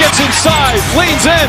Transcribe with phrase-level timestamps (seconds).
[0.00, 1.48] gets inside, leans in,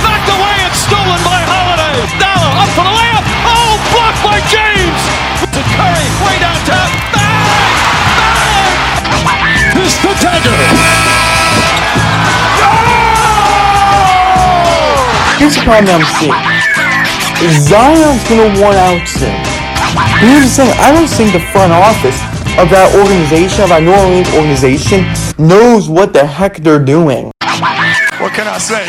[0.00, 2.00] knocked away and stolen by Holiday.
[2.16, 3.24] Dalla up for the layup.
[3.44, 5.00] Oh, blocked by James.
[5.52, 6.88] To Curry, way downtown.
[7.12, 7.44] Bang!
[9.20, 9.76] Bang!
[9.76, 10.56] This the dagger.
[15.36, 16.32] Here's the problem I'm seeing.
[17.68, 19.36] Zion's gonna want out soon.
[20.24, 22.16] Here's the thing, I don't think the front office
[22.56, 25.04] of that organization, of that New Orleans organization,
[25.36, 27.32] knows what the heck they're doing.
[28.40, 28.86] Can I say?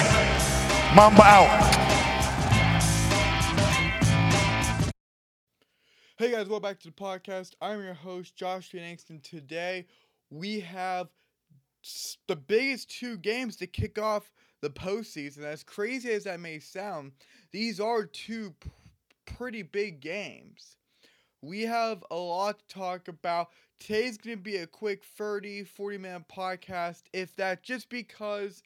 [0.96, 1.76] Mamba out.
[6.18, 7.56] Hey guys, welcome back to the podcast.
[7.62, 9.88] I'm your host, Josh Phoenix, and today
[10.30, 11.10] we have
[12.30, 15.44] the biggest two games to kick off the postseason.
[15.44, 17.12] As crazy as that may sound,
[17.52, 18.56] these are two
[19.26, 20.78] pretty big games.
[21.42, 23.50] We have a lot to talk about.
[23.82, 28.64] Today's going to be a quick 30, 40 minute podcast, if that, just because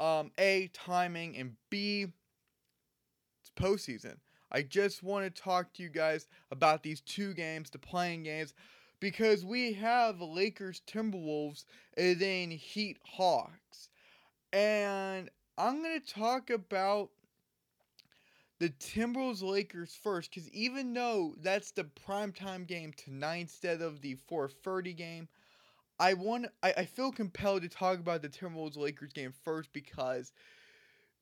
[0.00, 2.06] um, A, timing, and B,
[3.40, 4.16] it's postseason.
[4.50, 8.54] I just want to talk to you guys about these two games, the play-in games,
[9.00, 11.64] because we have Lakers Timberwolves
[11.96, 13.90] and then Heat Hawks.
[14.52, 15.28] And
[15.58, 17.10] I'm going to talk about
[18.58, 24.16] the Timberwolves Lakers first, because even though that's the primetime game tonight instead of the
[24.28, 25.28] 4:30 game,
[26.00, 30.32] I want I, I feel compelled to talk about the Timberwolves Lakers game first because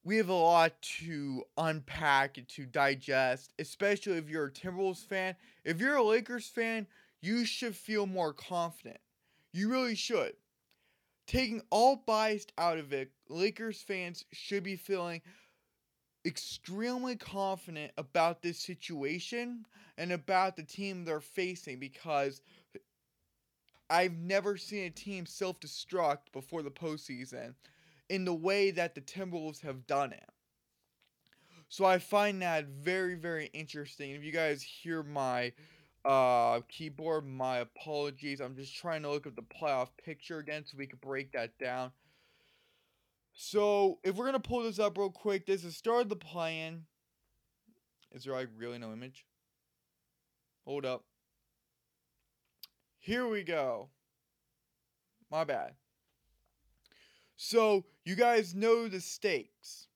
[0.05, 5.34] we have a lot to unpack and to digest, especially if you're a Timberwolves fan.
[5.64, 6.86] If you're a Lakers fan,
[7.20, 8.98] you should feel more confident.
[9.52, 10.34] You really should.
[11.27, 15.22] Taking all bias out of it, Lakers fans should be feeling
[16.24, 19.64] extremely confident about this situation
[19.97, 22.42] and about the team they're facing because
[23.89, 27.55] I've never seen a team self destruct before the postseason
[28.09, 30.28] in the way that the Timberwolves have done it.
[31.69, 34.12] So I find that very, very interesting.
[34.12, 35.53] If you guys hear my
[36.06, 38.41] uh, keyboard, my apologies.
[38.41, 41.59] I'm just trying to look at the playoff picture again so we can break that
[41.59, 41.91] down.
[43.33, 46.84] So if we're gonna pull this up real quick, this is start of the plan.
[48.12, 49.27] Is there like really no image?
[50.65, 51.05] Hold up.
[53.06, 53.91] Here we go.
[55.31, 55.75] My bad.
[57.37, 59.87] So you guys know the stakes.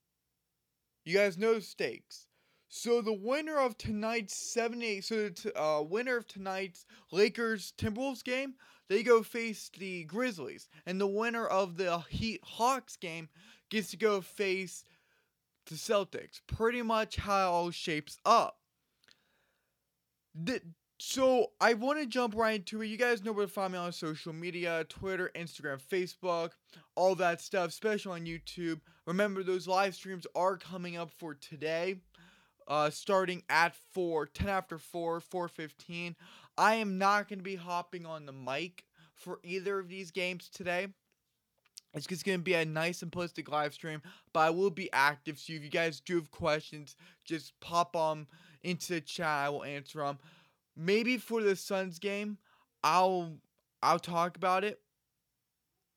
[1.05, 2.29] You guys know the stakes.
[2.69, 8.23] So the winner of tonight's 78 so the t- uh, winner of tonight's Lakers Timberwolves
[8.23, 8.55] game,
[8.89, 10.69] they go face the Grizzlies.
[10.87, 13.29] And the winner of the Heat Hawks game
[13.71, 14.85] gets to go face
[15.67, 16.43] the Celtics.
[16.47, 18.59] Pretty much how it all shapes up.
[20.33, 20.63] The,
[21.03, 22.89] so I want to jump right into it.
[22.89, 26.51] You guys know where to find me on social media Twitter, Instagram, Facebook,
[26.95, 28.81] all that stuff, especially on YouTube.
[29.07, 31.97] Remember, those live streams are coming up for today,
[32.69, 36.17] uh, starting at 4, 10 after 4, 4.15.
[36.59, 38.85] I am not going to be hopping on the mic
[39.15, 40.89] for either of these games today.
[41.95, 44.03] It's just going to be a nice simplistic live stream,
[44.35, 45.39] but I will be active.
[45.39, 46.95] So if you guys do have questions,
[47.25, 48.27] just pop them
[48.63, 49.47] into the chat.
[49.47, 50.19] I will answer them
[50.77, 52.39] maybe for the Suns game,
[52.83, 53.39] I'll
[53.83, 54.81] I'll talk about it.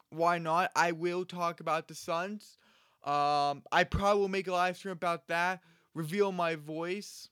[0.09, 0.71] Why not?
[0.75, 2.57] I will talk about the Suns.
[3.03, 5.61] Um, I probably will make a live stream about that.
[5.93, 7.29] Reveal my voice,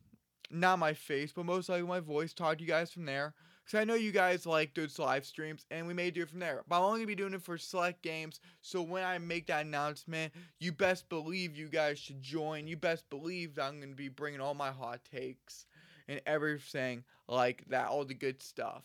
[0.50, 2.34] not my face, but most likely my voice.
[2.34, 3.34] Talk to you guys from there.
[3.70, 6.40] Cause I know you guys like those live streams, and we may do it from
[6.40, 6.64] there.
[6.68, 8.40] But I'm only gonna be doing it for select games.
[8.62, 12.68] So when I make that announcement, you best believe you guys should join.
[12.68, 15.68] You best believe that I'm gonna be bringing all my hot takes
[16.08, 18.84] and everything like that, all the good stuff.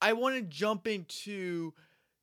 [0.00, 1.72] I want to jump into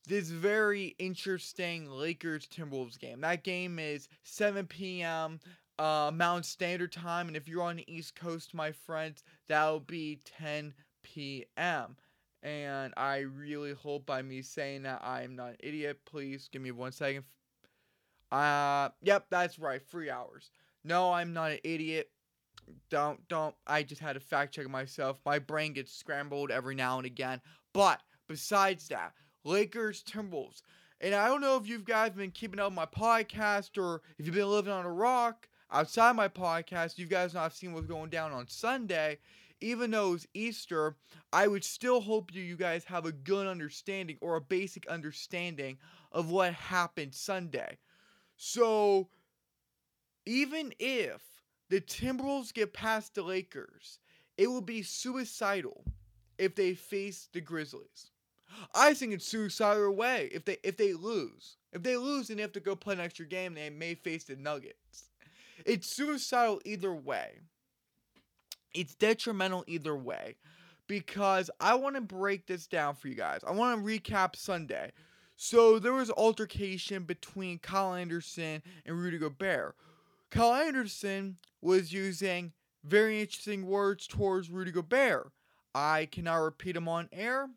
[0.08, 3.22] this very interesting Lakers Timberwolves game.
[3.22, 5.40] That game is 7 p.m.
[5.78, 10.20] Uh, Mountain Standard Time, and if you're on the East Coast, my friends, that'll be
[10.40, 11.98] 10 p.m.
[12.44, 16.00] And I really hope by me saying that I am not an idiot.
[16.06, 17.24] Please give me one second.
[18.32, 20.52] Uh, yep, that's right, three hours.
[20.84, 22.10] No, I'm not an idiot
[22.90, 25.20] don't don't I just had to fact check myself.
[25.26, 27.42] My brain gets scrambled every now and again.
[27.74, 29.14] But besides that,
[29.44, 30.62] Lakers Timberwolves.
[31.02, 34.36] And I don't know if you guys been keeping up my podcast or if you've
[34.36, 38.32] been living on a rock outside my podcast, you guys not seen what's going down
[38.32, 39.18] on Sunday.
[39.62, 40.96] Even though it's Easter,
[41.32, 45.78] I would still hope you, you guys have a good understanding or a basic understanding
[46.12, 47.78] of what happened Sunday.
[48.38, 49.10] So,
[50.26, 51.22] even if
[51.70, 54.00] the Timberwolves get past the Lakers,
[54.38, 55.84] it will be suicidal
[56.38, 58.12] if they face the Grizzlies.
[58.74, 61.58] I think it's suicidal way if they if they lose.
[61.74, 64.26] If they lose and they have to go play an extra game, they may face
[64.26, 65.10] the Nuggets.
[65.66, 67.40] It's suicidal either way.
[68.74, 70.36] It's detrimental either way
[70.88, 73.42] because I want to break this down for you guys.
[73.46, 74.92] I want to recap Sunday.
[75.36, 79.76] So there was altercation between Kyle Anderson and Rudy Gobert.
[80.30, 82.54] Kyle Anderson was using
[82.84, 85.32] very interesting words towards Rudy Gobert.
[85.74, 87.50] I cannot repeat them on air,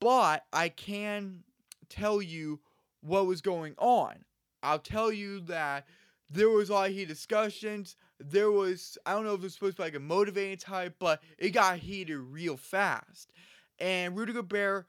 [0.00, 1.44] but I can
[1.88, 2.60] tell you
[3.02, 4.24] what was going on.
[4.62, 5.86] I'll tell you that
[6.30, 7.96] there was a lot of heated discussions.
[8.18, 10.94] There was, I don't know if it was supposed to be like a motivating type,
[10.98, 13.30] but it got heated real fast.
[13.78, 14.86] And Rudy Gobert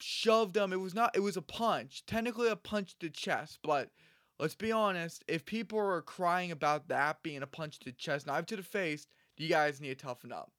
[0.00, 0.72] shoved him.
[0.72, 2.04] It was not, it was a punch.
[2.06, 3.90] Technically a punch to the chest, but
[4.38, 5.24] let's be honest.
[5.28, 8.62] If people are crying about that being a punch to the chest, knife to the
[8.62, 9.06] face,
[9.36, 10.52] you guys need to toughen up.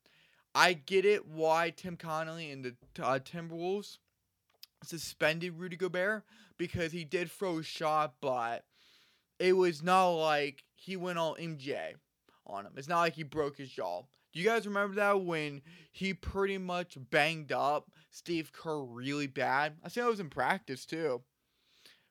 [0.55, 3.97] I get it why Tim Connelly and the uh, Timberwolves
[4.83, 6.23] suspended Rudy Gobert
[6.57, 8.65] because he did throw a shot, but
[9.37, 11.93] it was not like he went all MJ
[12.47, 12.73] on him.
[12.77, 14.03] It's not like he broke his jaw.
[14.33, 15.61] Do you guys remember that when
[15.91, 19.77] he pretty much banged up Steve Kerr really bad?
[19.83, 21.21] I think it was in practice too.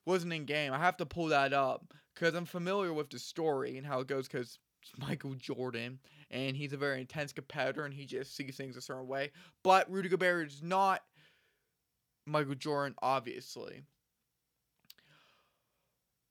[0.09, 0.73] Wasn't in game.
[0.73, 4.07] I have to pull that up because I'm familiar with the story and how it
[4.07, 4.57] goes because
[4.97, 5.99] Michael Jordan
[6.31, 9.29] and he's a very intense competitor and he just sees things a certain way.
[9.63, 11.03] But Rudy Gobert is not
[12.25, 13.83] Michael Jordan, obviously.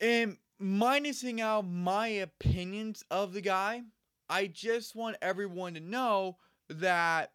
[0.00, 3.82] And minusing out my opinions of the guy,
[4.28, 6.38] I just want everyone to know
[6.68, 7.30] that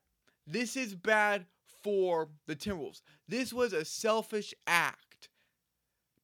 [0.46, 1.46] this is bad
[1.84, 3.01] for the Timberwolves.
[3.30, 5.02] This was a selfish act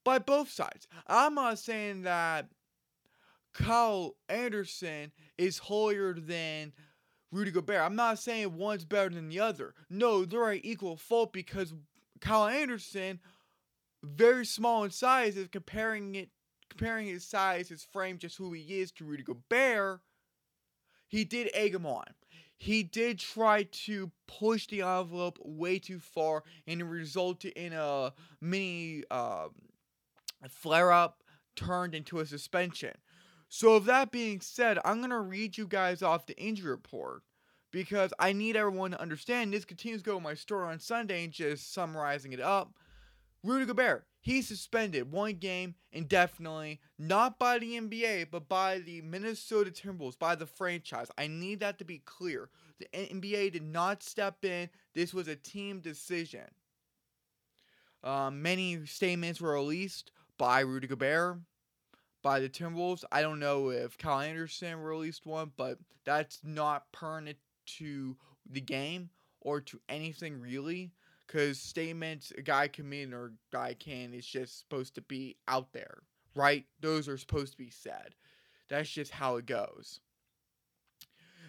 [0.03, 0.87] by both sides.
[1.07, 2.47] I'm not saying that
[3.53, 6.73] Kyle Anderson is holier than
[7.31, 7.81] Rudy Gobert.
[7.81, 9.73] I'm not saying one's better than the other.
[9.89, 11.73] No, they're at equal fault because
[12.21, 13.19] Kyle Anderson,
[14.03, 16.29] very small in size, is comparing it
[16.69, 20.01] comparing his size, his frame, just who he is to Rudy Gobert,
[21.07, 22.05] he did egg him on.
[22.55, 28.13] He did try to push the envelope way too far, and it resulted in a
[28.41, 29.51] mini um,
[30.43, 31.23] uh, flare up
[31.55, 32.93] turned into a suspension.
[33.47, 37.23] So, with that being said, I'm going to read you guys off the injury report
[37.71, 41.33] because I need everyone to understand this continues to go my story on Sunday and
[41.33, 42.73] just summarizing it up.
[43.43, 49.71] Rudy Gobert, he's suspended one game indefinitely, not by the NBA, but by the Minnesota
[49.71, 51.09] Timberwolves, by the franchise.
[51.17, 52.49] I need that to be clear.
[52.79, 56.45] The NBA did not step in, this was a team decision.
[58.03, 61.37] Um, many statements were released by Rudy Gobert,
[62.23, 63.03] by the Timberwolves.
[63.11, 67.37] I don't know if Kyle Anderson released one, but that's not pertinent
[67.77, 68.17] to
[68.49, 70.91] the game or to anything really
[71.27, 75.35] because statements a guy can mean or a guy can is just supposed to be
[75.47, 75.99] out there,
[76.33, 76.65] right?
[76.79, 78.15] Those are supposed to be said.
[78.69, 79.99] That's just how it goes.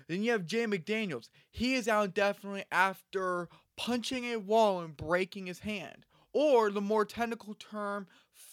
[0.08, 1.28] Then you have Jay McDaniels.
[1.50, 7.04] He is out definitely after punching a wall and breaking his hand, or the more
[7.04, 8.08] technical term,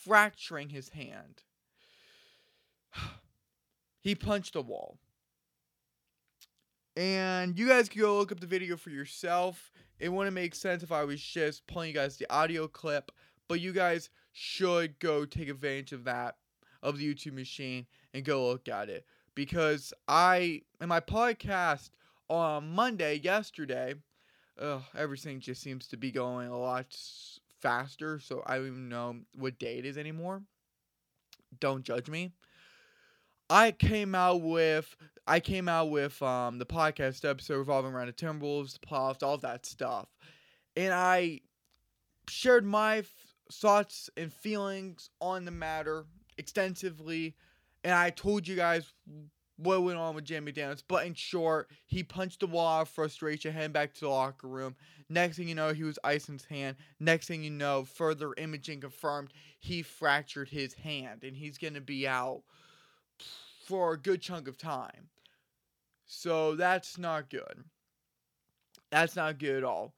[0.07, 1.43] fracturing his hand.
[4.01, 4.97] he punched a wall.
[6.95, 9.71] And you guys can go look up the video for yourself.
[9.99, 13.11] It wouldn't make sense if I was just playing you guys the audio clip,
[13.47, 16.35] but you guys should go take advantage of that,
[16.81, 19.05] of the YouTube machine, and go look at it.
[19.35, 21.91] Because I, in my podcast
[22.29, 23.93] on Monday, yesterday,
[24.59, 26.97] uh, everything just seems to be going a lot
[27.61, 30.43] faster, so I don't even know what day it is anymore.
[31.59, 32.31] Don't judge me.
[33.49, 34.95] I came out with
[35.25, 39.37] I came out with um, the podcast episode revolving around the Timberwolves, the playoffs, all
[39.39, 40.07] that stuff,
[40.75, 41.41] and I
[42.29, 43.13] shared my f-
[43.51, 46.05] thoughts and feelings on the matter
[46.37, 47.35] extensively,
[47.83, 48.91] and I told you guys
[49.57, 50.83] what went on with Jimmy Downs.
[50.87, 54.75] But in short, he punched the wall of frustration, heading back to the locker room.
[55.09, 56.77] Next thing you know, he was icing his hand.
[56.99, 62.07] Next thing you know, further imaging confirmed he fractured his hand, and he's gonna be
[62.07, 62.43] out
[63.65, 65.09] for a good chunk of time.
[66.05, 67.65] So that's not good.
[68.91, 69.93] That's not good at all.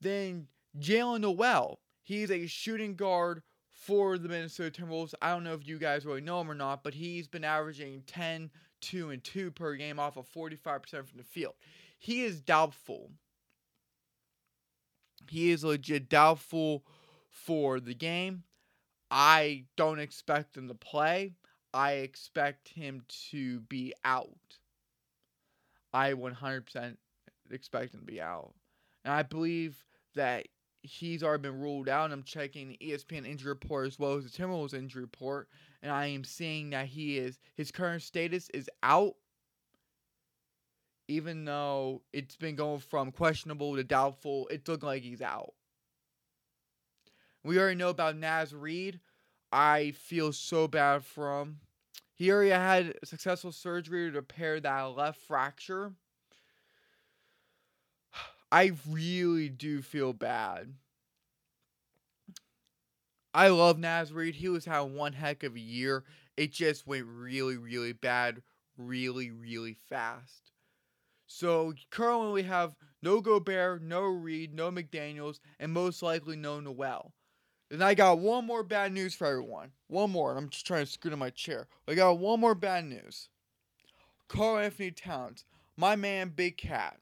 [0.00, 5.14] Then Jaylen Nowell, he's a shooting guard for the Minnesota Timberwolves.
[5.20, 8.02] I don't know if you guys really know him or not, but he's been averaging
[8.06, 8.50] 10,
[8.82, 10.60] 2, and 2 per game off of 45%
[10.90, 11.54] from the field.
[11.98, 13.10] He is doubtful.
[15.30, 16.84] He is legit doubtful
[17.30, 18.42] for the game.
[19.10, 21.34] I don't expect him to play.
[21.72, 24.58] I expect him to be out.
[25.92, 26.96] I 100%
[27.50, 28.54] expect him to be out.
[29.04, 29.84] And I believe
[30.14, 30.48] that
[30.82, 32.12] he's already been ruled out.
[32.12, 35.48] I'm checking the ESPN injury report as well as the Timberwolves injury report,
[35.82, 39.14] and I am seeing that he is his current status is out.
[41.08, 45.52] Even though it's been going from questionable to doubtful, it looks like he's out.
[47.44, 49.00] We already know about Naz Reid.
[49.50, 51.60] I feel so bad for him.
[52.14, 55.92] He already had successful surgery to repair that left fracture.
[58.52, 60.74] I really do feel bad.
[63.32, 64.34] I love Naz Reid.
[64.34, 66.04] He was having one heck of a year.
[66.36, 68.42] It just went really, really bad,
[68.76, 70.52] really, really fast.
[71.26, 77.14] So currently we have no Gobert, no Reid, no McDaniels, and most likely no Nowell.
[77.70, 79.72] And I got one more bad news for everyone.
[79.86, 81.68] One more, and I'm just trying to scoot in my chair.
[81.88, 83.30] I got one more bad news.
[84.28, 86.98] Karl-Anthony Towns, my man Big Cat.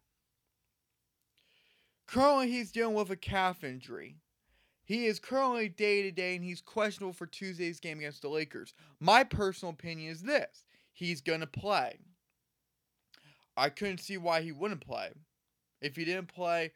[2.10, 4.16] Currently, he's dealing with a calf injury.
[4.82, 8.74] He is currently day to day and he's questionable for Tuesday's game against the Lakers.
[8.98, 11.98] My personal opinion is this he's going to play.
[13.56, 15.10] I couldn't see why he wouldn't play.
[15.80, 16.72] If he didn't play,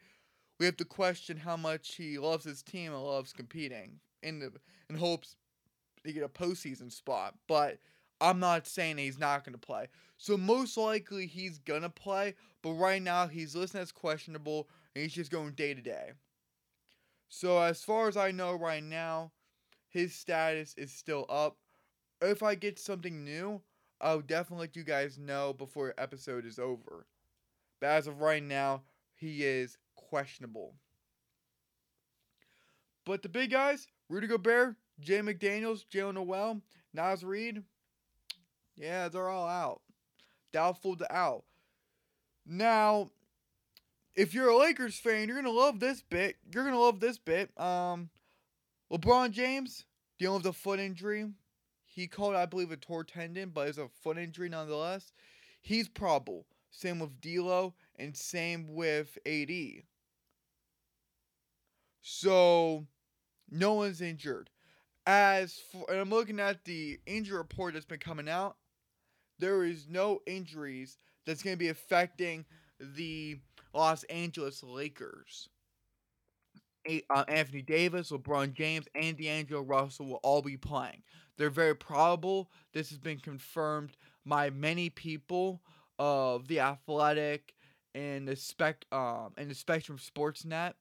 [0.57, 4.53] we have to question how much he loves his team and loves competing in the
[4.89, 5.35] in hopes
[6.05, 7.33] to get a postseason spot.
[7.49, 7.79] But
[8.21, 9.89] I'm not saying he's not gonna play.
[10.17, 15.13] So most likely he's gonna play, but right now he's listed as questionable and he's
[15.13, 16.11] just going day to day.
[17.29, 19.31] So as far as I know right now,
[19.89, 21.57] his status is still up.
[22.21, 23.61] If I get something new,
[24.01, 27.05] I'll definitely let you guys know before the episode is over.
[27.79, 28.83] But as of right now,
[29.15, 30.75] he is questionable.
[33.05, 36.61] But the big guys, Rudy Gobert, Jay McDaniels, Jaylen Nowell,
[36.93, 37.63] Naz Reid,
[38.75, 39.81] yeah, they're all out.
[40.51, 41.43] Doubtful to out.
[42.45, 43.09] Now,
[44.15, 46.37] if you're a Lakers fan, you're gonna love this bit.
[46.53, 47.51] You're gonna love this bit.
[47.59, 48.09] Um,
[48.91, 49.85] LeBron James
[50.17, 51.31] dealing with a foot injury.
[51.85, 55.11] He called, I believe, a torn tendon, but it's a foot injury nonetheless.
[55.61, 56.45] He's probable.
[56.69, 59.83] Same with D'Lo, and same with AD.
[62.01, 62.85] So,
[63.49, 64.49] no one's injured.
[65.07, 68.57] As for, and I'm looking at the injury report that's been coming out.
[69.39, 72.45] There is no injuries that's going to be affecting
[72.79, 73.37] the
[73.73, 75.49] Los Angeles Lakers.
[77.09, 81.01] Uh, Anthony Davis, LeBron James, and D'Angelo Russell will all be playing.
[81.35, 82.51] They're very probable.
[82.73, 85.61] This has been confirmed by many people
[85.97, 87.55] of the Athletic
[87.95, 90.73] and the spec um and the Spectrum Sportsnet.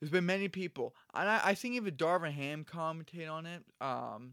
[0.00, 3.62] There's been many people, and I, I think even Darvin Ham commentate on it.
[3.80, 4.32] Um,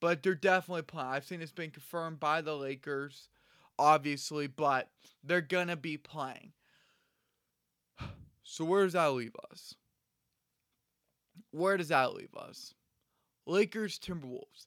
[0.00, 1.08] but they're definitely playing.
[1.08, 3.28] I've seen it's been confirmed by the Lakers,
[3.78, 4.90] obviously, but
[5.22, 6.52] they're gonna be playing.
[8.42, 9.74] So where does that leave us?
[11.50, 12.74] Where does that leave us?
[13.46, 14.66] Lakers Timberwolves.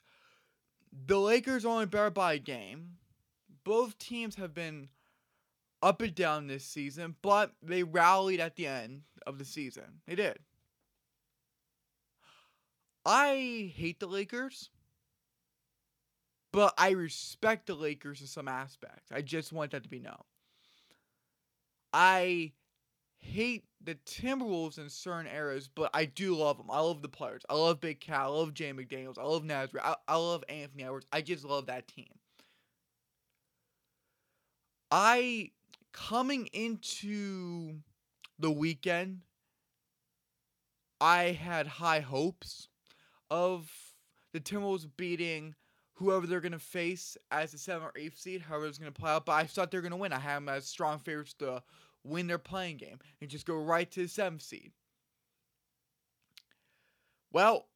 [1.05, 2.97] The Lakers only better by a game.
[3.63, 4.89] Both teams have been
[5.81, 10.01] up and down this season, but they rallied at the end of the season.
[10.07, 10.39] They did.
[13.05, 14.69] I hate the Lakers,
[16.51, 19.12] but I respect the Lakers in some aspects.
[19.12, 20.24] I just want that to be known.
[21.94, 22.53] I
[23.18, 26.70] hate the Timberwolves in certain eras, but I do love them.
[26.70, 27.44] I love the players.
[27.50, 28.22] I love Big Cat.
[28.22, 29.18] I love Jay McDaniels.
[29.18, 29.84] I love Naz Reid.
[29.84, 31.08] I, I love Anthony Edwards.
[31.12, 32.10] I just love that team.
[34.91, 35.51] I
[35.91, 37.79] coming into
[38.38, 39.22] the weekend,
[41.01, 42.68] I had high hopes
[43.29, 43.70] of
[44.34, 45.56] the Timberwolves beating
[46.00, 49.25] whoever they're gonna face as the seventh or eighth seed, however it's gonna play out.
[49.25, 50.13] But I thought they're gonna win.
[50.13, 51.62] I had them as strong favorites to
[52.06, 54.72] win their play-in game and just go right to the seventh seed.
[57.34, 57.68] Well,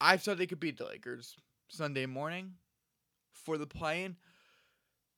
[0.00, 1.36] I thought they could beat the Lakers
[1.68, 2.54] Sunday morning
[3.32, 4.16] for the play-in.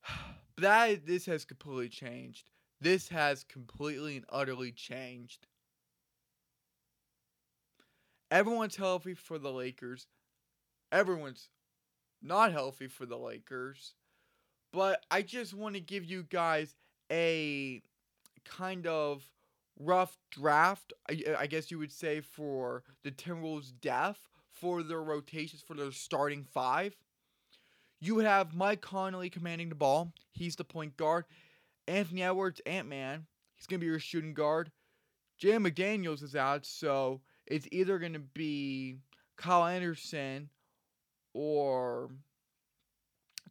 [0.54, 2.50] But that this has completely changed.
[2.78, 5.46] This has completely and utterly changed.
[8.30, 10.06] Everyone's healthy for the Lakers.
[10.92, 11.48] Everyone's
[12.22, 13.94] not healthy for the Lakers.
[14.72, 16.74] But I just want to give you guys
[17.10, 17.82] a
[18.44, 19.28] kind of
[19.78, 24.20] rough draft, I, uh, I guess you would say, for the Timberwolves' depth
[24.52, 26.94] for their rotations for their starting five.
[28.00, 30.12] You have Mike Conley commanding the ball.
[30.32, 31.24] He's the point guard.
[31.86, 33.26] Anthony Edwards, Ant Man.
[33.56, 34.70] He's going to be your shooting guard.
[35.38, 38.96] Jay McDaniels is out, so it's either going to be
[39.36, 40.48] Kyle Anderson
[41.34, 42.10] or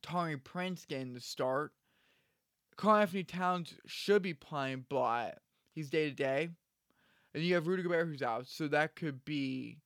[0.01, 1.71] Taurean Prince getting the start.
[2.77, 5.39] Karl-Anthony Towns should be playing, but
[5.73, 6.49] he's day to day.
[7.33, 9.77] and you have Rudy Gobert who's out, so that could be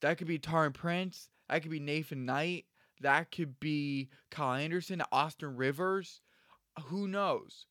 [0.00, 2.66] that could be Taurean Prince, that could be Nathan Knight,
[3.00, 6.20] that could be Kyle Anderson, Austin Rivers.
[6.86, 7.66] Who knows?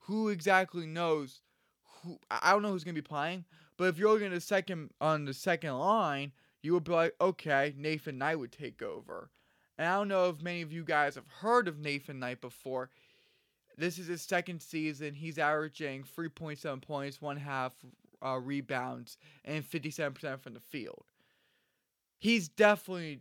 [0.00, 1.42] Who exactly knows?
[2.02, 3.44] Who I don't know who's gonna be playing,
[3.76, 6.32] but if you're looking at the second on the second line,
[6.62, 9.30] you would be like, okay, Nathan Knight would take over.
[9.76, 12.90] And I don't know if many of you guys have heard of Nathan Knight before.
[13.76, 15.14] This is his second season.
[15.14, 17.74] He's averaging 3.7 points, one half
[18.24, 21.04] uh, rebounds, and 57% from the field.
[22.18, 23.20] He's definitely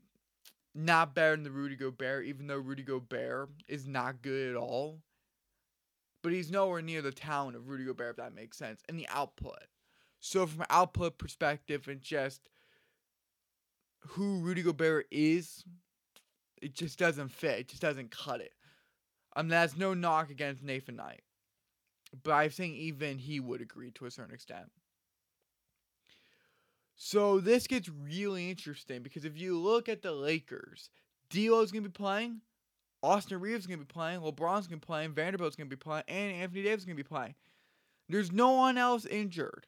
[0.73, 4.99] not better than the Rudy Gobert, even though Rudy Gobert is not good at all.
[6.23, 9.07] But he's nowhere near the talent of Rudy Gobert, if that makes sense, and the
[9.09, 9.65] output.
[10.19, 12.49] So, from an output perspective and just
[14.09, 15.63] who Rudy Gobert is,
[16.61, 17.59] it just doesn't fit.
[17.59, 18.53] It just doesn't cut it.
[19.35, 21.21] I mean, that's no knock against Nathan Knight.
[22.23, 24.71] But I think even he would agree to a certain extent.
[26.95, 30.89] So this gets really interesting because if you look at the Lakers,
[31.29, 32.41] D'Lo's gonna be playing,
[33.03, 36.33] Austin Reaves is gonna be playing, LeBron's gonna be playing, Vanderbilt's gonna be playing, and
[36.33, 37.35] Anthony Davis is gonna be playing.
[38.09, 39.67] There's no one else injured.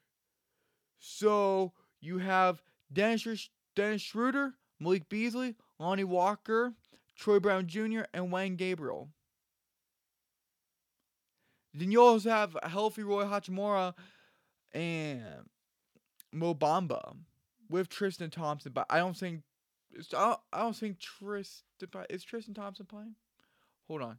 [0.98, 3.50] So you have Dennis,
[3.80, 6.74] Dennis Schroeder, Malik Beasley, Lonnie Walker,
[7.16, 9.08] Troy Brown Jr., and Wenyen Gabriel.
[11.74, 13.94] Then you also have a healthy Rui Hachimura
[14.74, 15.24] and
[16.34, 17.16] Mo Bamba
[17.70, 19.44] with Tristan Thompson, but I don't think
[19.98, 21.64] I don't, I don't think Tristan
[22.10, 23.16] is Tristan Thompson playing.
[23.88, 24.18] Hold on.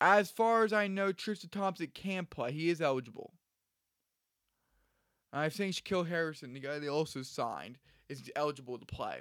[0.00, 2.52] As far as I know, Tristan Thompson can play.
[2.52, 3.32] He is eligible.
[5.32, 9.20] I think Shaquille Harrison, the guy they also signed, is eligible to play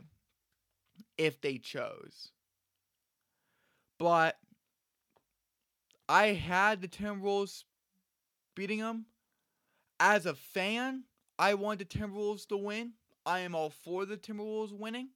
[1.18, 2.32] if they chose.
[3.98, 4.36] But
[6.10, 7.63] I had the Timberwolves
[8.56, 9.06] beating them.
[10.00, 11.03] As a fan,
[11.39, 12.94] I want the Timberwolves to win.
[13.25, 15.10] I am all for the Timberwolves winning.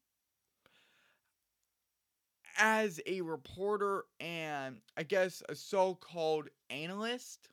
[2.58, 7.50] As a reporter and I guess a so called analyst,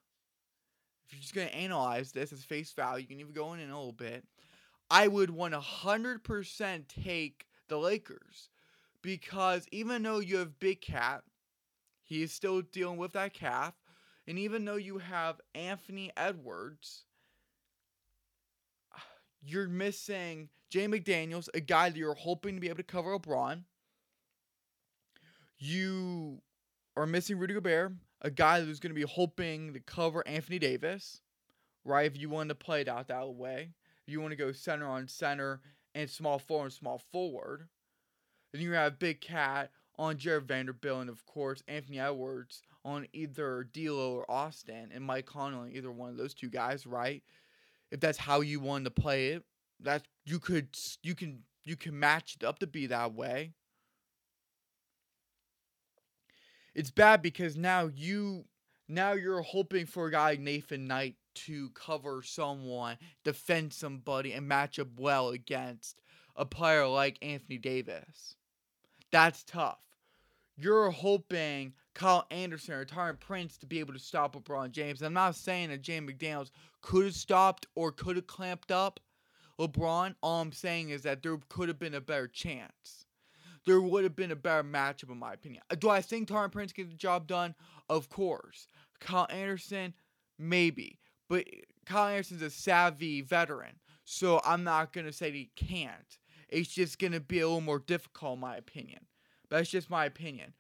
[1.13, 3.65] you're just going to analyze this as face value, you can even go in, a
[3.65, 4.25] little bit.
[4.91, 8.49] I would 100% take the Lakers
[9.03, 11.23] because even though you have Big Cat,
[12.03, 13.75] he is still dealing with that calf.
[14.27, 17.05] And even though you have Anthony Edwards,
[19.43, 23.63] you're missing Jay McDaniels, a guy that you're hoping to be able to cover LeBron.
[25.59, 26.41] You
[26.97, 31.21] are missing Rudy Gobert, a guy who's going to be hoping to cover Anthony Davis,
[31.85, 32.07] right?
[32.07, 33.71] If you want to play it out that way,
[34.07, 35.61] if you want to go center on center
[35.95, 37.69] and small forward and small forward,
[38.53, 43.69] then you have Big Cat on Jarred Vanderbilt and of course Anthony Edwards on either
[43.73, 47.23] D'Lo or Austin and Mike Conley, either one of those two guys, right?
[47.93, 49.45] if that's how you want to play it,
[49.81, 50.69] that you could
[51.03, 53.53] you can you can match it up to be that way.
[56.75, 58.45] It's bad because now you
[58.89, 64.47] now you're hoping for a guy like Nathan Knight to cover someone, defend somebody, and
[64.47, 66.01] match up well against
[66.37, 68.37] a player like Anthony Davis.
[69.11, 69.79] That's tough.
[70.57, 75.03] You're hoping Kyle Anderson or Taurean Prince to be able to stop LeBron James.
[75.03, 79.01] I'm not saying that James McDaniels could have stopped or could have clamped up
[79.59, 80.15] LeBron.
[80.23, 83.07] All I'm saying is that there could have been a better chance.
[83.67, 85.63] There would have been a better matchup, in my opinion.
[85.79, 87.55] Do I think Taurean Prince get the job done?
[87.89, 88.67] Of course.
[89.01, 89.95] Kyle Anderson,
[90.39, 90.99] maybe.
[91.29, 91.47] But
[91.87, 93.77] Kyle Anderson's a savvy veteran.
[94.05, 96.19] So I'm not going to say he can't.
[96.49, 99.07] It's just going to be a little more difficult, in my opinion.
[99.49, 100.55] That's just my opinion.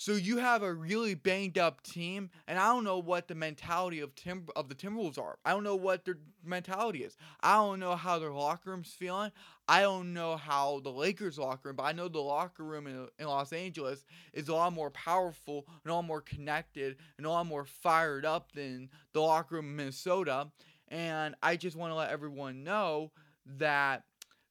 [0.00, 3.98] So you have a really banged up team, and I don't know what the mentality
[3.98, 5.38] of Tim of the Timberwolves are.
[5.44, 7.16] I don't know what their mentality is.
[7.40, 9.32] I don't know how their locker room's feeling.
[9.66, 13.08] I don't know how the Lakers locker room, but I know the locker room in,
[13.18, 17.30] in Los Angeles is a lot more powerful and a lot more connected and a
[17.30, 20.46] lot more fired up than the locker room in Minnesota.
[20.86, 23.10] And I just want to let everyone know
[23.58, 24.04] that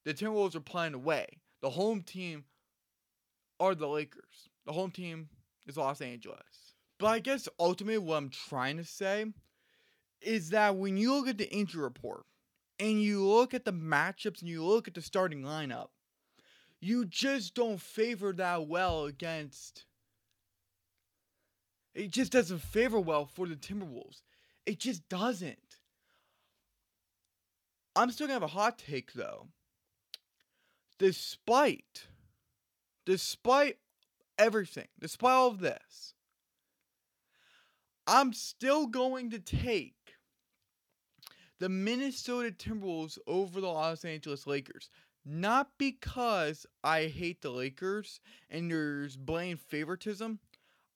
[0.04, 1.40] the Timberwolves are playing away.
[1.62, 2.44] The home team
[3.62, 4.50] are the Lakers.
[4.66, 5.30] The home team
[5.67, 6.73] is Los Angeles.
[6.99, 9.25] But I guess ultimately what I'm trying to say
[10.21, 12.25] is that when you look at the injury report
[12.80, 15.89] and you look at the matchups and you look at the starting lineup,
[16.80, 19.86] you just don't favor that well against.
[21.93, 24.21] It just doesn't favor well for the Timberwolves.
[24.65, 25.77] It just doesn't.
[27.95, 29.47] I'm still gonna have a hot take though.
[30.99, 32.08] Despite,
[33.06, 33.77] despite
[34.38, 36.13] everything, despite all of this,
[38.06, 39.95] I'm still going to take
[41.60, 44.89] the Minnesota Timberwolves over the Los Angeles Lakers.
[45.26, 50.39] Not because I hate the Lakers and there's blatant favoritism.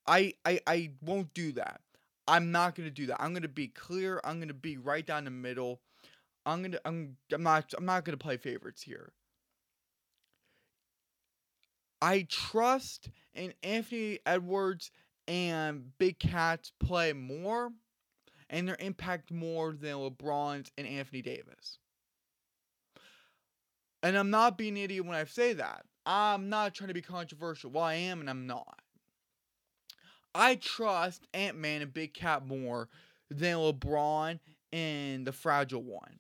[0.08, 1.82] I, I I won't do that.
[2.28, 3.22] I'm not gonna do that.
[3.22, 4.22] I'm gonna be clear.
[4.24, 5.82] I'm gonna be right down the middle.
[6.46, 9.12] I'm gonna I'm I'm not I'm not gonna play favorites here.
[12.02, 14.92] I trust in Anthony Edwards
[15.28, 17.72] and Big Cats play more
[18.50, 21.78] and their impact more than LeBron's and Anthony Davis.
[24.04, 25.86] And I'm not being an idiot when I say that.
[26.06, 27.70] I'm not trying to be controversial.
[27.70, 28.80] Well, I am and I'm not.
[30.34, 32.90] I trust Ant Man and Big Cat more
[33.30, 34.40] than LeBron
[34.74, 36.20] and the Fragile One.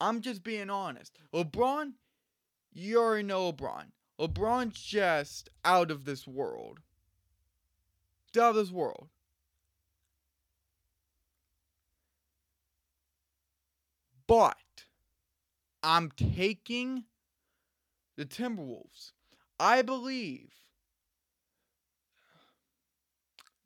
[0.00, 1.18] I'm just being honest.
[1.34, 1.92] LeBron,
[2.72, 3.86] you already know LeBron.
[4.18, 6.78] LeBron's just out of this world.
[8.36, 9.08] Out of this world.
[14.26, 14.56] But
[15.82, 17.04] I'm taking
[18.16, 19.12] the Timberwolves.
[19.60, 20.52] I believe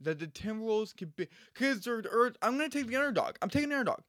[0.01, 2.03] that the Timberwolves could be because they're,
[2.43, 3.37] I'm gonna take the underdog.
[3.41, 4.01] I'm taking the underdog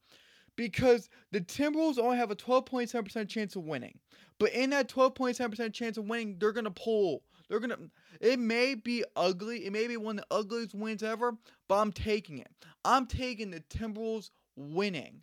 [0.59, 3.97] because the Timberwolves only have a 12.7% chance of winning.
[4.39, 7.23] But in that 12.7% chance of winning, they're gonna pull.
[7.47, 7.77] They're gonna.
[8.19, 9.65] It may be ugly.
[9.65, 11.37] It may be one of the ugliest wins ever.
[11.69, 12.51] But I'm taking it.
[12.83, 15.21] I'm taking the Timberwolves winning.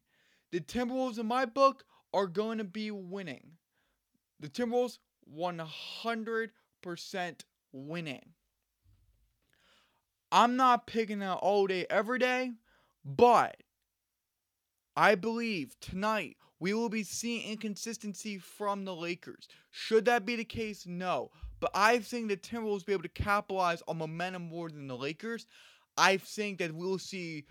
[0.53, 3.51] The Timberwolves in my book are going to be winning.
[4.41, 4.97] The Timberwolves
[5.37, 6.51] 100%
[7.73, 8.25] winning.
[10.33, 12.53] I'm not picking out all day, every day,
[13.05, 13.57] but
[14.97, 19.47] I believe tonight we will be seeing inconsistency from the Lakers.
[19.71, 20.87] Should that be the case?
[20.87, 21.31] No.
[21.61, 24.97] But I think the Timberwolves will be able to capitalize on momentum more than the
[24.97, 25.47] Lakers.
[25.99, 27.45] I think that we'll see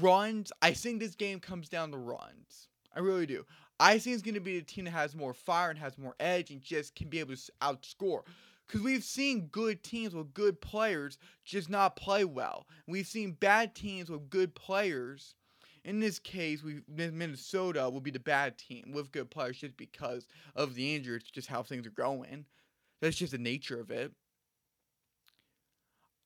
[0.00, 0.52] runs.
[0.62, 2.68] I think this game comes down to runs.
[2.94, 3.44] I really do.
[3.80, 6.14] I think it's going to be the team that has more fire and has more
[6.20, 8.22] edge and just can be able to outscore.
[8.66, 12.66] Because we've seen good teams with good players just not play well.
[12.86, 15.34] We've seen bad teams with good players.
[15.84, 20.26] In this case, we Minnesota will be the bad team with good players just because
[20.54, 21.16] of the injury.
[21.16, 22.44] It's just how things are going.
[23.00, 24.12] That's just the nature of it.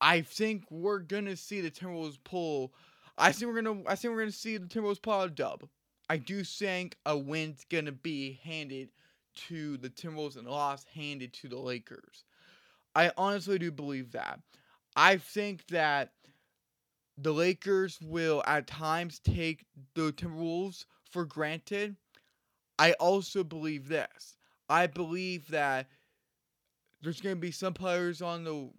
[0.01, 2.73] I think we're gonna see the Timberwolves pull.
[3.17, 3.83] I think we're gonna.
[3.87, 5.67] I think we're gonna see the Timberwolves pull a dub.
[6.09, 8.89] I do think a win's gonna be handed
[9.47, 12.25] to the Timberwolves and a loss handed to the Lakers.
[12.95, 14.39] I honestly do believe that.
[14.95, 16.11] I think that
[17.17, 21.95] the Lakers will at times take the Timberwolves for granted.
[22.79, 24.37] I also believe this.
[24.69, 25.87] I believe that
[27.01, 28.69] there's going to be some players on the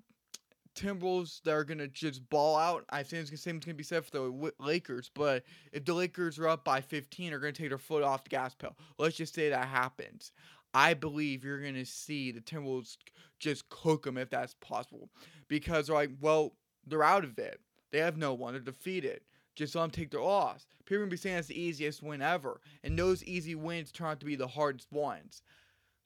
[0.74, 2.84] Timberwolves that are going to just ball out.
[2.90, 5.10] I think the same going to be said for the Lakers.
[5.14, 8.24] But if the Lakers are up by 15, they're going to take their foot off
[8.24, 8.76] the gas pedal.
[8.98, 10.32] Let's just say that happens.
[10.72, 12.96] I believe you're going to see the Timberwolves
[13.38, 15.08] just cook them if that's possible.
[15.46, 17.60] Because they're like, well, they're out of it.
[17.94, 18.54] They have no one.
[18.54, 19.20] They're defeated.
[19.54, 20.66] Just let them take their loss.
[20.84, 22.60] People are to be saying that's the easiest win ever.
[22.82, 25.42] And those easy wins turn out to be the hardest ones.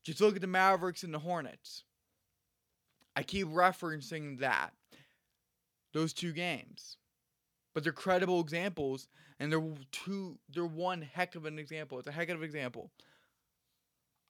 [0.05, 1.85] Just look at the Mavericks and the Hornets.
[3.17, 4.75] I keep referencing that.
[5.95, 6.99] Those two games.
[7.73, 9.09] But they're credible examples,
[9.41, 11.99] and they're two they're one heck of an example.
[11.99, 12.91] It's a heck of an example.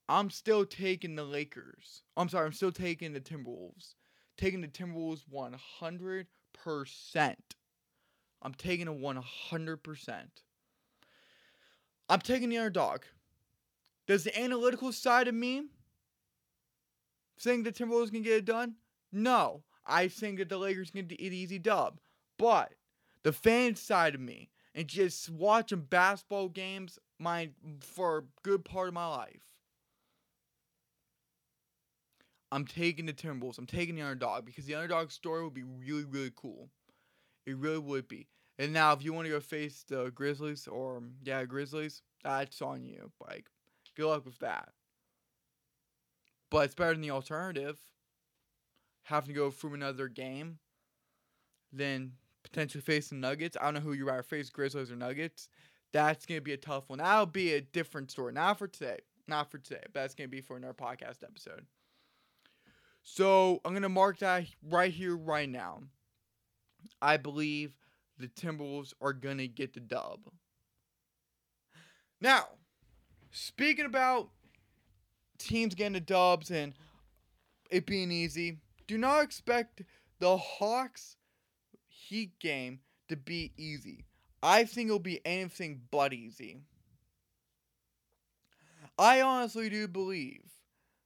[0.08, 2.02] I'm still taking the Lakers.
[2.16, 3.94] I'm sorry, I'm still taking the Timberwolves.
[4.36, 6.26] Taking the Timberwolves 100%.
[8.42, 10.10] I'm taking a 100%.
[12.08, 13.02] I'm taking the underdog.
[14.06, 15.64] Does the analytical side of me
[17.38, 18.76] think the Timberwolves can get it done?
[19.12, 19.62] No.
[19.86, 21.98] I think that the Lakers can get an easy dub.
[22.38, 22.74] But
[23.22, 28.88] the fan side of me and just watching basketball games my for a good part
[28.88, 29.57] of my life
[32.50, 33.58] I'm taking the Timberwolves.
[33.58, 36.70] I'm taking the underdog because the underdog story would be really, really cool.
[37.46, 38.28] It really would be.
[38.58, 42.84] And now, if you want to go face the Grizzlies or yeah, Grizzlies, that's on
[42.84, 43.12] you.
[43.20, 43.46] Like,
[43.96, 44.70] good luck with that.
[46.50, 47.78] But it's better than the alternative.
[49.04, 50.58] Having to go through another game
[51.72, 53.56] than potentially facing Nuggets.
[53.60, 55.48] I don't know who you rather face, Grizzlies or Nuggets.
[55.92, 56.98] That's gonna be a tough one.
[56.98, 58.32] That'll be a different story.
[58.32, 58.98] Not for today.
[59.26, 59.82] Not for today.
[59.84, 61.66] But that's gonna be for another podcast episode.
[63.10, 65.80] So I'm gonna mark that right here, right now.
[67.00, 67.72] I believe
[68.18, 70.20] the Timberwolves are gonna get the dub.
[72.20, 72.48] Now,
[73.32, 74.28] speaking about
[75.38, 76.74] teams getting the dubs and
[77.70, 79.82] it being easy, do not expect
[80.18, 81.16] the Hawks
[81.88, 84.04] Heat game to be easy.
[84.42, 86.60] I think it'll be anything but easy.
[88.98, 90.48] I honestly do believe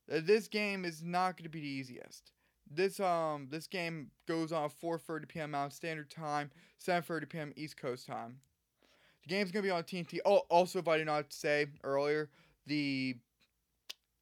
[0.08, 2.32] this game is not going to be the easiest.
[2.74, 5.50] This um this game goes on 4:30 p.m.
[5.50, 6.50] Mountain Standard Time,
[6.82, 7.52] 7:30 p.m.
[7.56, 8.38] East Coast Time.
[9.22, 10.20] The game's gonna be on TNT.
[10.24, 12.30] Oh, also, if I did not say earlier,
[12.66, 13.16] the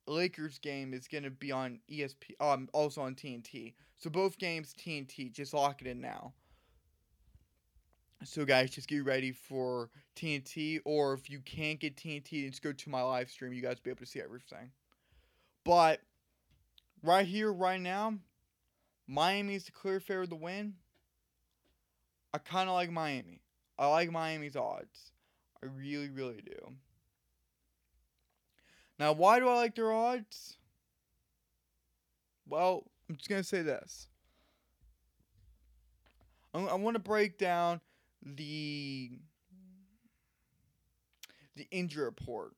[0.06, 2.34] Lakers game is gonna be on ESP.
[2.40, 3.74] Um, also on TNT.
[3.98, 5.32] So both games TNT.
[5.32, 6.32] Just lock it in now.
[8.24, 12.72] So guys, just get ready for TNT, or if you can't get TNT, just go
[12.72, 13.52] to my live stream.
[13.52, 14.70] You guys will be able to see everything.
[15.64, 16.01] But
[17.03, 18.14] right here, right now,
[19.07, 20.75] Miami is the clear favorite to win.
[22.33, 23.40] I kind of like Miami.
[23.79, 25.12] I like Miami's odds.
[25.62, 26.73] I really, really do.
[28.99, 30.57] Now, why do I like their odds?
[32.46, 34.09] Well, I'm just going to say this.
[36.55, 37.81] I, I want to break down
[38.23, 39.12] the
[41.57, 42.53] the injury report.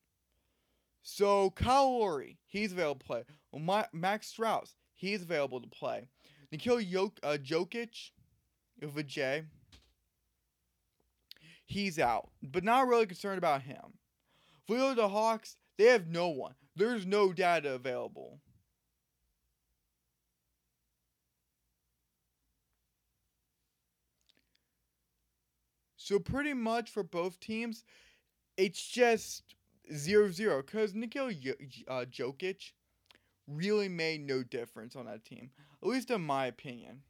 [1.03, 3.25] So Kyle Lowry, he's available to play.
[3.51, 6.09] Well, my, Max Strus, he's available to play.
[6.51, 8.11] Nikola Jok, uh, Jokic,
[9.07, 9.43] J,
[11.67, 12.31] he's out.
[12.43, 13.99] But not really concerned about him.
[14.67, 16.55] For the Hawks, they have no one.
[16.77, 18.41] There's no data available.
[25.97, 27.85] So pretty much for both teams,
[28.57, 29.55] it's just
[29.93, 31.33] 0-0 because Nikola
[31.89, 32.73] uh, Jokic
[33.47, 35.51] really made no difference on that team,
[35.83, 37.03] at least in my opinion.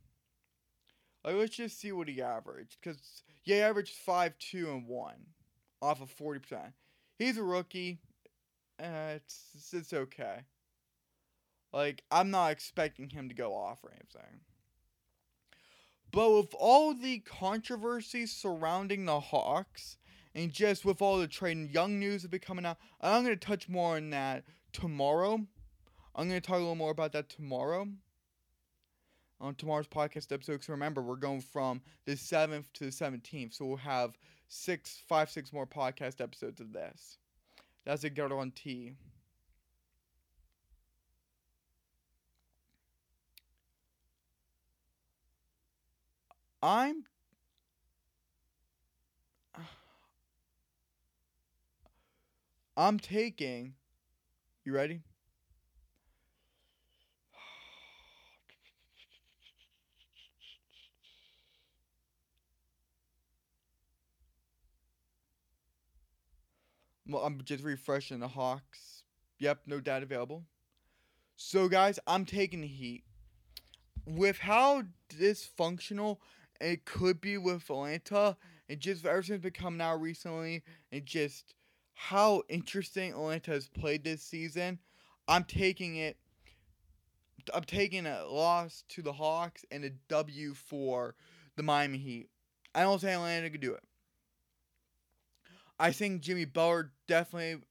[1.24, 5.26] Like, let's just see what he averaged, because yeah, he averaged five, two, and one,
[5.80, 6.72] off of forty percent.
[7.18, 8.00] He's a rookie.
[8.82, 10.40] Uh, it's it's okay.
[11.72, 14.40] Like, I'm not expecting him to go off or anything.
[16.10, 19.96] But with all the controversy surrounding the Hawks,
[20.34, 23.46] and just with all the Trae Young news that be coming out, I'm going to
[23.46, 25.40] touch more on that tomorrow.
[26.14, 27.88] I'm going to talk a little more about that tomorrow
[29.40, 30.52] on tomorrow's podcast episode.
[30.52, 33.54] Because remember, we're going from the 7th to the 17th.
[33.54, 34.16] So we'll have
[34.48, 37.18] six, five, six more podcast episodes of this.
[37.84, 38.94] That's a guarantee.
[46.62, 47.04] I'm
[52.76, 53.74] I'm taking
[54.64, 55.00] you ready?
[67.08, 69.02] Well, I'm just refreshing the Hawks.
[69.40, 70.44] Yep, no data available.
[71.36, 73.02] So, guys, I'm taking the Heat.
[74.06, 76.18] With how dysfunctional
[76.60, 78.36] it could be with Atlanta,
[78.68, 81.54] and just ever since it's been out recently, and just
[81.94, 84.78] how interesting Atlanta has played this season,
[85.28, 86.16] I'm taking it.
[87.52, 91.16] I'm taking a loss to the Hawks and a W for
[91.56, 92.28] the Miami Heat.
[92.74, 93.82] I don't think Atlanta could do it.
[95.78, 97.62] I think Jimmy Butler definitely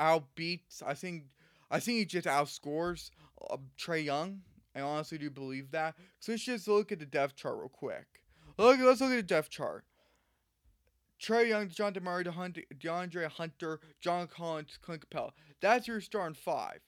[0.00, 0.82] outbeats.
[0.84, 1.24] I think
[1.70, 3.10] I think he just outscores
[3.48, 4.40] uh, Trae Young.
[4.74, 5.94] I honestly do believe that.
[6.18, 8.22] So let's just look at the depth chart real quick.
[8.58, 9.84] Look, let's look at the depth chart.
[11.20, 15.30] Trae Young, DeJounte Murray, DeAndre Hunter, John Collins, Clint Capela.
[15.60, 16.80] That's your starting five.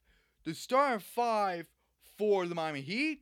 [0.45, 1.69] The starting five
[2.17, 3.21] for the Miami Heat,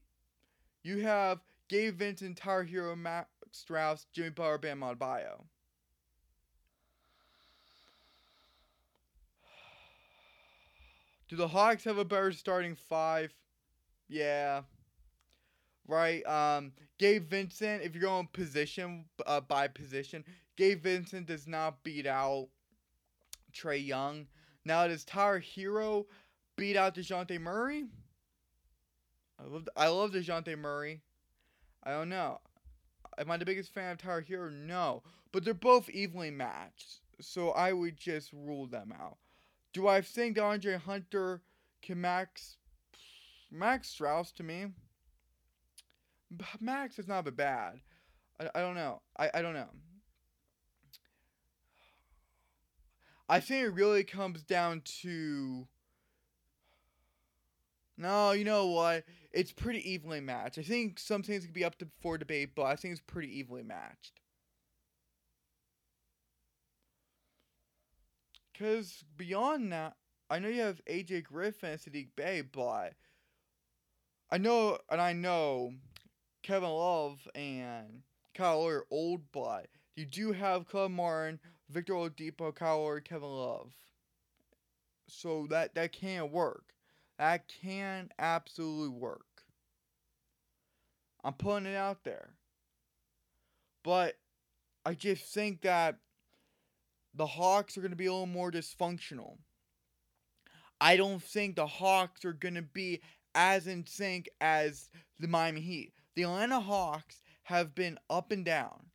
[0.82, 5.44] you have Gabe Vincent, Tyler Herro, Max Strus, Jimmy Butler, Bam Adebayo.
[11.28, 13.32] Do the Hawks have a better starting five?
[14.08, 14.62] Yeah.
[15.86, 16.26] Right.
[16.26, 20.24] Um, Gabe Vincent, if you're going position uh, by position,
[20.60, 22.48] Gabe Vincent does not beat out
[23.50, 24.26] Trae Young.
[24.66, 26.04] Now does Tyler Herro
[26.56, 27.86] beat out Dejounte Murray?
[29.38, 31.00] I love I love Dejounte Murray.
[31.82, 32.40] I don't know.
[33.16, 34.50] Am I the biggest fan of Tyler Herro?
[34.52, 35.02] No.
[35.32, 37.00] But they're both evenly matched.
[37.22, 39.16] So I would just rule them out.
[39.72, 41.40] Do I think DeAndre Hunter
[41.80, 42.58] can max
[43.50, 44.66] Max Strus to me?
[46.60, 47.80] Max is not bad.
[48.38, 49.00] I, I don't know.
[49.18, 49.70] I, I don't know.
[53.30, 55.68] I think it really comes down to.
[57.96, 59.04] No, you know what?
[59.30, 60.58] It's pretty evenly matched.
[60.58, 63.38] I think some things could be up to for debate, but I think it's pretty
[63.38, 64.20] evenly matched.
[68.52, 69.94] Because beyond that,
[70.28, 72.94] I know you have AJ Griffin and Saddiq Bey, but
[74.28, 75.74] I know, and I know
[76.42, 78.02] Kevin Love and
[78.34, 81.38] Kyle are old, but you do have Caleb Martin,
[81.70, 83.72] Victor Oladipo, Kyle Kevin Love.
[85.08, 86.74] So that that can work.
[87.18, 89.26] That can absolutely work.
[91.22, 92.30] I'm putting it out there.
[93.82, 94.16] But
[94.84, 95.96] I just think that
[97.14, 99.38] the Hawks are going to be a little more dysfunctional.
[100.80, 103.00] I don't think the Hawks are going to be
[103.34, 105.92] as in sync as the Miami Heat.
[106.14, 108.89] The Atlanta Hawks have been up and down.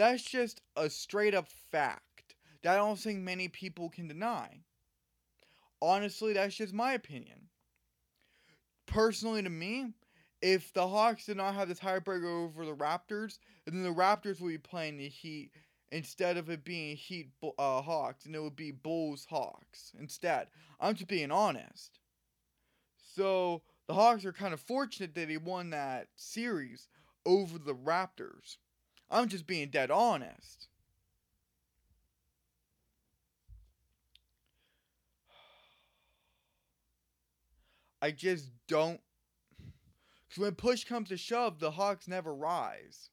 [0.00, 4.60] That's just a straight up fact that I don't think many people can deny.
[5.82, 7.50] Honestly, that's just my opinion.
[8.86, 9.92] Personally, to me,
[10.40, 14.48] if the Hawks did not have the tiebreaker over the Raptors, then the Raptors would
[14.48, 15.50] be playing the Heat
[15.92, 20.46] instead of it being Heat uh, Hawks, and it would be Bulls Hawks instead.
[20.80, 21.98] I'm just being honest.
[23.14, 26.88] So the Hawks are kind of fortunate that he won that series
[27.26, 28.56] over the Raptors.
[29.10, 30.68] I'm just being dead honest.
[38.02, 39.00] I just don't.
[40.28, 43.10] Because when push comes to shove, the Hawks never rise.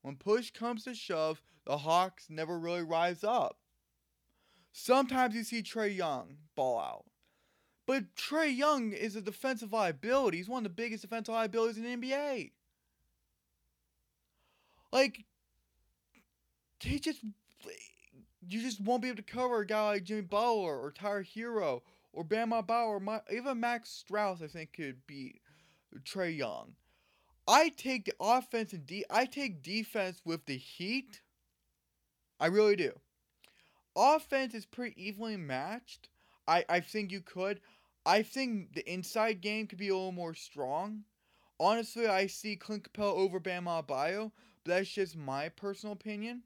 [0.00, 3.58] When push comes to shove, the Hawks never really rise up.
[4.72, 7.04] Sometimes you see Trae Young ball out.
[7.86, 10.38] But Trae Young is a defensive liability.
[10.38, 12.52] He's one of the biggest defensive liabilities in the NBA.
[14.94, 15.24] Like,
[16.80, 17.20] he just.
[18.46, 21.80] You just won't be able to cover a guy like Jimmy Butler or Tyler Herro
[22.12, 23.00] or Bam Adebayo.
[23.00, 25.40] My, even Max Strus, I think, could beat
[26.04, 26.74] Trae Young.
[27.48, 31.22] I take the offense and de- I take defense with the Heat.
[32.38, 32.92] I really do.
[33.96, 36.10] Offense is pretty evenly matched.
[36.46, 37.60] I, I think you could.
[38.04, 41.04] I think the inside game could be a little more strong.
[41.58, 44.32] Honestly, I see Clint Capela over Bam Adebayo,
[44.64, 46.42] that's just my personal opinion.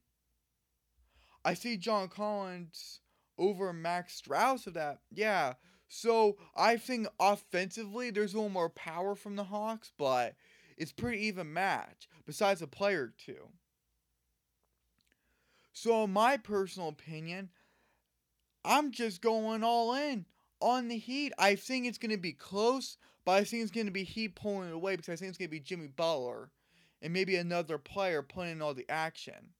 [1.44, 3.00] I see John Collins
[3.38, 4.98] over Max Strus of that.
[5.11, 5.54] Yeah.
[5.88, 10.35] So I think offensively there's a little more power from the Hawks, but
[10.76, 13.48] it's pretty even match, besides a player or two.
[15.72, 17.50] So in my personal opinion,
[18.64, 20.26] I'm just going all in
[20.61, 21.33] on the Heat.
[21.38, 24.35] I think it's going to be close, but I think it's going to be Heat
[24.35, 26.50] pulling it away because I think it's going to be Jimmy Butler
[27.03, 29.53] and maybe another player putting in all the action.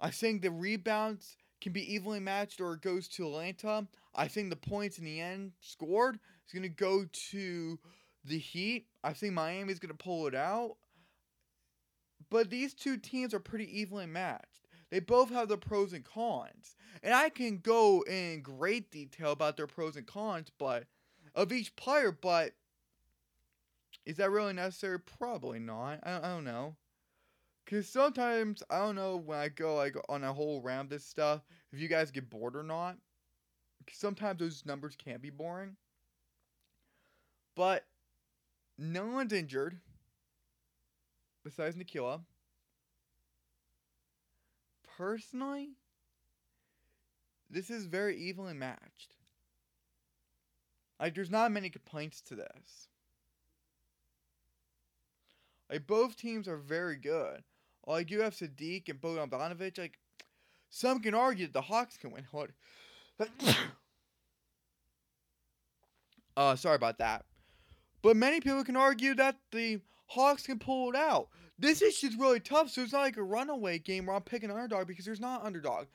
[0.00, 3.86] I think the rebounds can be evenly matched or it goes to Atlanta.
[4.14, 7.78] I think the points in the end scored is going to go to
[8.24, 8.86] the Heat.
[9.04, 10.76] I think Miami's going to pull it out.
[12.30, 14.68] But these two teams are pretty evenly matched.
[14.90, 16.76] They both have their pros and cons.
[17.02, 20.84] And I can go in great detail about their pros and cons, but
[21.34, 22.52] of each player, but
[24.10, 24.98] is that really necessary?
[24.98, 26.00] Probably not.
[26.02, 26.74] I, I don't know.
[27.64, 31.06] Cause sometimes I don't know when I go like on a whole round of this
[31.06, 31.42] stuff
[31.72, 32.96] if you guys get bored or not.
[33.92, 35.76] Sometimes those numbers can be boring.
[37.54, 37.84] But
[38.76, 39.78] no one's injured
[41.44, 42.22] besides Nikola.
[44.96, 45.70] Personally,
[47.48, 49.14] this is very evenly matched.
[50.98, 52.89] Like, there's not many complaints to this.
[55.70, 57.42] Like, both teams are very good.
[57.86, 59.78] Like, you have Saddiq and Bogdan Bogdanovic.
[59.78, 59.98] Like,
[60.68, 62.24] some can argue that the Hawks can win.
[62.24, 62.48] Hold.
[66.36, 67.24] uh, sorry about that.
[68.02, 71.28] But many people can argue that the Hawks can pull it out.
[71.58, 74.50] This is just really tough, so it's not like a runaway game where I'm picking
[74.50, 75.86] underdog because there's not underdog.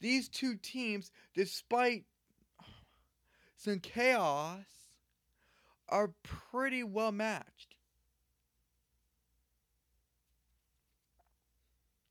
[0.00, 2.04] These two teams, despite
[3.56, 4.64] some chaos,
[5.88, 7.69] are pretty well matched.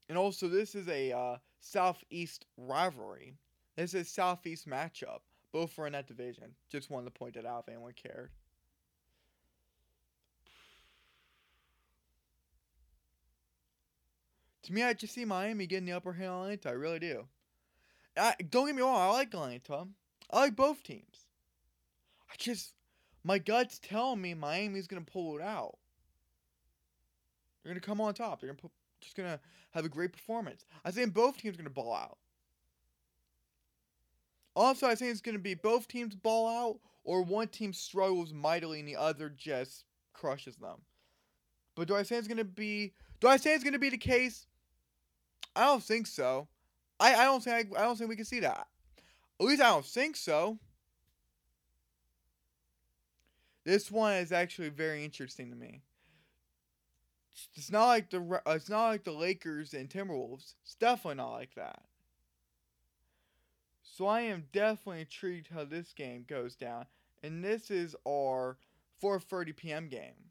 [0.09, 3.35] And also, this is a uh, Southeast rivalry.
[3.77, 5.19] This is a Southeast matchup.
[5.53, 6.55] Both are in that division.
[6.69, 8.31] Just wanted to point that out if anyone cared.
[14.63, 16.69] To me, I just see Miami getting the upper hand on Atlanta.
[16.69, 17.25] I really do.
[18.17, 19.87] I, don't get me wrong, I like Atlanta.
[20.31, 21.27] I like both teams.
[22.29, 22.73] I just,
[23.23, 25.77] my gut's telling me Miami's going to pull it out.
[27.63, 28.41] They're going to come on top.
[28.41, 28.69] They're going to
[29.01, 29.39] just gonna
[29.71, 30.65] have a great performance.
[30.83, 32.17] I think both teams are gonna ball out.
[34.55, 38.79] Also, I think it's gonna be both teams ball out, or one team struggles mightily
[38.79, 40.81] and the other just crushes them.
[41.75, 42.93] But do I say it's gonna be?
[43.19, 44.45] Do I say it's gonna be the case?
[45.55, 46.47] I don't think so.
[46.99, 48.67] I, I don't think I, I don't think we can see that.
[49.39, 50.59] At least I don't think so.
[53.63, 55.81] This one is actually very interesting to me.
[57.55, 60.55] It's not like the it's not like the Lakers and Timberwolves.
[60.63, 61.83] It's definitely not like that.
[63.83, 66.85] So I am definitely intrigued how this game goes down.
[67.21, 68.57] And this is our
[69.01, 69.89] 4:30 p.m.
[69.89, 70.29] game.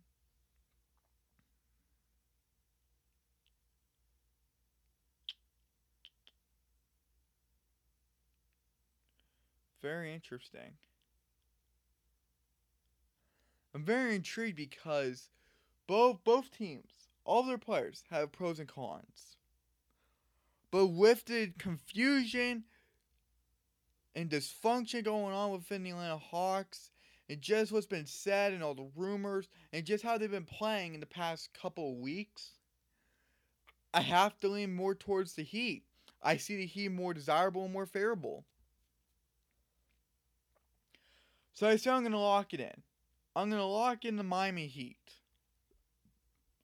[9.82, 10.76] Very interesting.
[13.74, 15.28] I'm very intrigued because
[15.88, 16.92] both both teams,
[17.24, 19.36] all their players have pros and cons.
[20.70, 22.64] But with the confusion
[24.14, 26.90] and dysfunction going on within the Atlanta Hawks,
[27.28, 30.94] and just what's been said and all the rumors, and just how they've been playing
[30.94, 32.52] in the past couple weeks,
[33.92, 35.84] I have to lean more towards the Heat.
[36.22, 38.44] I see the Heat more desirable and more favorable.
[41.54, 42.82] So I say I'm going to lock it in.
[43.34, 44.96] I'm going to lock in the Miami Heat.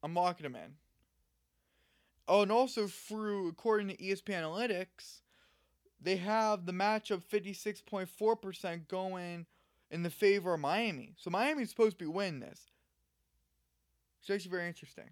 [0.05, 0.74] I'm in.
[2.28, 5.20] Oh, and also through, according to ESPN Analytics,
[6.00, 9.46] they have the matchup 56.4% going
[9.90, 11.14] in the favor of Miami.
[11.16, 12.70] So Miami's supposed to be winning this.
[14.20, 15.11] It's actually very interesting.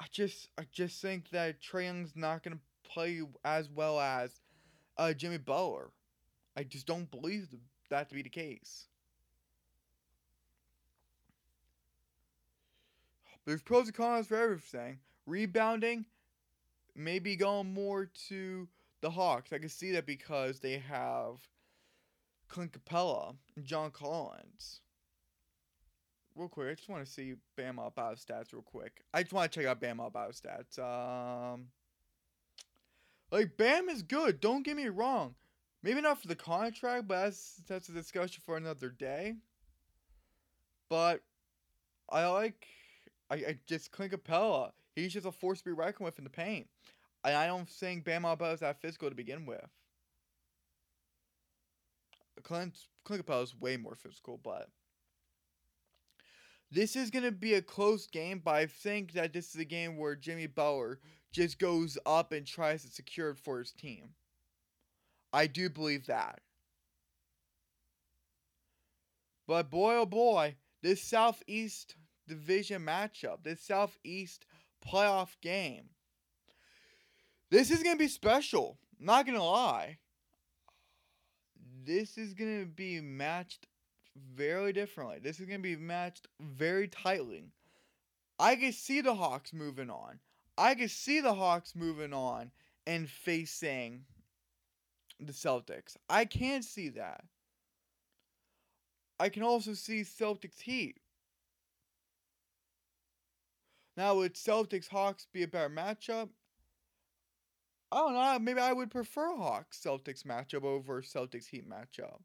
[0.00, 4.40] I just I just think that Trae Young's not gonna play as well as
[4.96, 5.90] uh, Jimmy Butler.
[6.56, 7.48] I just don't believe
[7.90, 8.86] that to be the case.
[13.50, 15.00] There's pros and cons for everything.
[15.26, 16.04] Rebounding,
[16.94, 18.68] maybe going more to
[19.00, 19.52] the Hawks.
[19.52, 21.38] I can see that because they have
[22.46, 24.82] Clint Capela and John Collins.
[26.36, 29.02] Real quick, I just want to see Bam Adebayo stats real quick.
[29.12, 30.78] I just want to check out Bam Adebayo stats.
[30.78, 31.70] Um,
[33.32, 34.40] like Bam is good.
[34.40, 35.34] Don't get me wrong.
[35.82, 39.34] Maybe not for the contract, but that's that's a discussion for another day.
[40.88, 41.22] But
[42.08, 42.68] I like
[43.30, 44.72] I, I just Clint Capela.
[44.96, 46.66] He's just a force to be reckoned with in the paint.
[47.24, 49.64] And I don't think Bam Adebayo is that physical to begin with.
[52.42, 54.68] Clint Clint Capela is way more physical, but
[56.70, 58.40] this is gonna be a close game.
[58.44, 61.00] But I think that this is a game where Jimmy Butler
[61.32, 64.10] just goes up and tries to secure it for his team.
[65.32, 66.40] I do believe that.
[69.46, 71.96] But boy, oh boy, this Southeast
[72.30, 74.46] Division matchup, this Southeast
[74.86, 75.90] playoff game,
[77.50, 78.78] this is going to be special.
[78.98, 79.98] Not going to lie.
[81.84, 83.66] This is going to be matched
[84.34, 85.18] very differently.
[85.20, 87.50] This is going to be matched very tightly.
[88.38, 90.20] I can see the Hawks moving on.
[90.56, 92.52] I can see the Hawks moving on
[92.86, 94.04] and facing
[95.18, 95.96] the Celtics.
[96.08, 97.24] I can see that.
[99.18, 100.99] I can also see Celtics Heat.
[104.00, 106.30] Now, would Celtics Hawks be a better matchup?
[107.92, 108.38] I don't know.
[108.38, 112.20] Maybe I would prefer Hawks Celtics matchup over Celtics Heat matchup.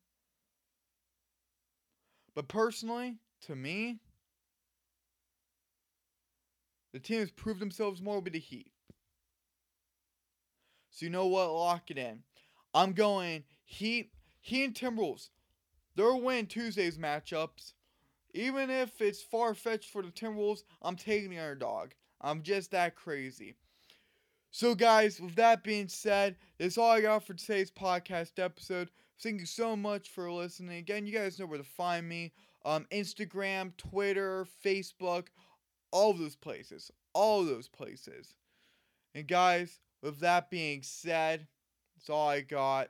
[2.34, 4.00] But personally, to me,
[6.94, 8.72] the team has proved themselves more with the Heat.
[10.92, 11.52] So you know what?
[11.52, 12.24] Lock it in.
[12.74, 15.28] I'm going Heat, Heat and Timberwolves.
[15.98, 17.74] They'll win Tuesday's matchups.
[18.36, 21.92] Even if it's far fetched for the Timberwolves, I'm taking the underdog.
[22.20, 23.56] I'm just that crazy.
[24.52, 28.90] So, guys, with that being said, that's all I got for today's podcast episode.
[29.24, 30.78] Thank you so much for listening.
[30.80, 32.34] Again, you guys know where to find me
[32.66, 35.28] um, Instagram, Twitter, Facebook,
[35.92, 36.92] all those places.
[37.14, 38.36] All those places.
[39.14, 41.48] And, guys, with that being said,
[41.96, 42.90] that's all I got.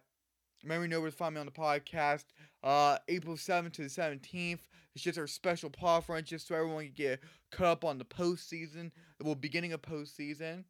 [0.63, 2.25] Remember, you know where to find me on the podcast.
[2.65, 4.59] Uh, April 7th to the 17th.
[4.95, 7.19] It's just our special paw front just so everyone can get
[7.51, 8.91] caught up on the postseason.
[9.21, 10.63] Well, beginning of postseason.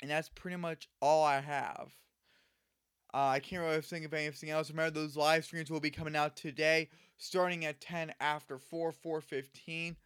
[0.00, 1.92] And that's pretty much all I have.
[3.12, 4.70] Uh, I can't really think of anything else.
[4.70, 6.88] Remember, those live streams will be coming out today,
[7.18, 9.96] starting at 10 after 4, 4.15.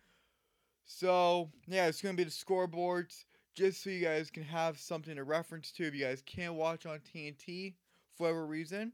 [0.84, 5.16] So, yeah, it's going to be the scoreboards just so you guys can have something
[5.16, 7.74] to reference to if you guys can't watch on TNT
[8.16, 8.92] for whatever reason.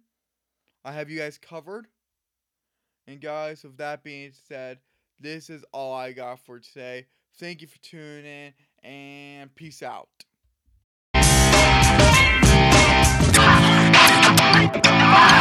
[0.87, 1.89] I have you guys covered.
[3.09, 4.79] And guys, with that being said,
[5.19, 7.07] this is all I got for today.
[7.39, 8.53] Thank you for tuning
[8.85, 10.09] in and peace out.